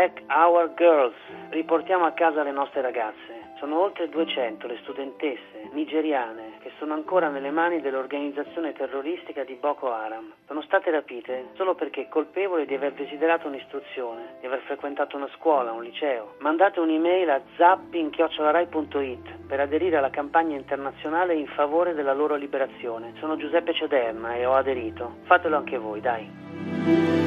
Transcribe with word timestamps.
back 0.00 0.22
our 0.28 0.72
girls. 0.76 1.14
Riportiamo 1.50 2.06
a 2.06 2.12
casa 2.12 2.42
le 2.42 2.52
nostre 2.52 2.80
ragazze. 2.80 3.48
Sono 3.58 3.78
oltre 3.78 4.08
200 4.08 4.66
le 4.66 4.78
studentesse 4.80 5.68
nigeriane 5.72 6.56
che 6.62 6.72
sono 6.78 6.94
ancora 6.94 7.28
nelle 7.28 7.50
mani 7.50 7.82
dell'organizzazione 7.82 8.72
terroristica 8.72 9.44
di 9.44 9.58
Boko 9.60 9.92
Haram. 9.92 10.32
Sono 10.46 10.62
state 10.62 10.90
rapite 10.90 11.48
solo 11.52 11.74
perché 11.74 12.08
colpevoli 12.08 12.64
di 12.64 12.72
aver 12.72 12.94
desiderato 12.94 13.48
un'istruzione, 13.48 14.36
di 14.40 14.46
aver 14.46 14.60
frequentato 14.60 15.18
una 15.18 15.28
scuola, 15.36 15.72
un 15.72 15.82
liceo. 15.82 16.36
Mandate 16.38 16.80
un'email 16.80 17.28
a 17.28 17.42
zapping.it 17.58 19.46
per 19.46 19.60
aderire 19.60 19.98
alla 19.98 20.08
campagna 20.08 20.56
internazionale 20.56 21.34
in 21.34 21.48
favore 21.48 21.92
della 21.92 22.14
loro 22.14 22.36
liberazione. 22.36 23.12
Sono 23.18 23.36
Giuseppe 23.36 23.74
Cederna 23.74 24.34
e 24.34 24.46
ho 24.46 24.54
aderito. 24.54 25.16
Fatelo 25.24 25.58
anche 25.58 25.76
voi, 25.76 26.00
dai. 26.00 27.19